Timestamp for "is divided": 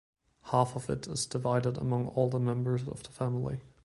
1.07-1.77